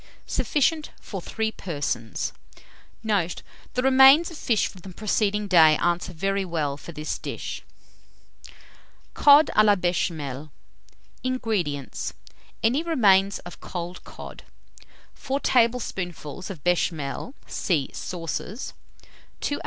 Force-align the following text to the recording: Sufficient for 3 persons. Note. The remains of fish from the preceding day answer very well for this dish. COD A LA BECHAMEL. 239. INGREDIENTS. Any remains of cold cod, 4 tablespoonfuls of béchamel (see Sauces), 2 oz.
Sufficient 0.25 0.89
for 0.99 1.21
3 1.21 1.51
persons. 1.51 2.33
Note. 3.03 3.43
The 3.75 3.83
remains 3.83 4.31
of 4.31 4.37
fish 4.39 4.65
from 4.65 4.79
the 4.81 4.89
preceding 4.89 5.47
day 5.47 5.77
answer 5.77 6.11
very 6.11 6.43
well 6.43 6.75
for 6.75 6.91
this 6.91 7.19
dish. 7.19 7.61
COD 9.13 9.51
A 9.55 9.63
LA 9.63 9.75
BECHAMEL. 9.75 10.49
239. 11.21 11.33
INGREDIENTS. 11.35 12.13
Any 12.63 12.81
remains 12.81 13.37
of 13.45 13.61
cold 13.61 14.03
cod, 14.03 14.41
4 15.13 15.39
tablespoonfuls 15.39 16.49
of 16.49 16.63
béchamel 16.63 17.35
(see 17.45 17.91
Sauces), 17.93 18.73
2 19.41 19.57
oz. 19.57 19.59